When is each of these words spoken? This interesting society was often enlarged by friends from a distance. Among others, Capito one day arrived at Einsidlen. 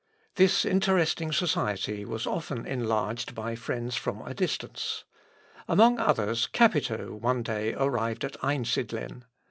This 0.33 0.65
interesting 0.65 1.31
society 1.31 2.05
was 2.05 2.25
often 2.25 2.65
enlarged 2.65 3.35
by 3.35 3.53
friends 3.53 3.95
from 3.95 4.23
a 4.23 4.33
distance. 4.33 5.03
Among 5.67 5.99
others, 5.99 6.47
Capito 6.47 7.15
one 7.15 7.43
day 7.43 7.75
arrived 7.75 8.25
at 8.25 8.35
Einsidlen. 8.43 9.25